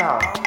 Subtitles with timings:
[0.00, 0.39] 하나